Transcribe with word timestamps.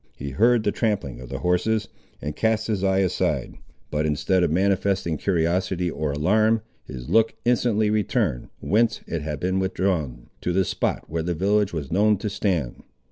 He 0.15 0.31
heard 0.31 0.63
the 0.63 0.71
trampling 0.71 1.21
of 1.21 1.29
the 1.29 1.37
horses, 1.45 1.87
and 2.23 2.35
cast 2.35 2.65
his 2.65 2.83
eye 2.83 3.01
aside, 3.01 3.59
but 3.91 4.07
instead 4.07 4.41
of 4.41 4.49
manifesting 4.49 5.15
curiosity 5.15 5.91
or 5.91 6.11
alarm, 6.11 6.63
his 6.85 7.07
look 7.07 7.35
instantly 7.45 7.91
returned 7.91 8.49
whence 8.61 9.01
it 9.05 9.21
had 9.21 9.39
been 9.39 9.59
withdrawn, 9.59 10.31
to 10.41 10.53
the 10.53 10.65
spot 10.65 11.07
where 11.07 11.21
the 11.21 11.35
village 11.35 11.71
was 11.71 11.91
known 11.91 12.17
to 12.17 12.31
stand. 12.31 12.81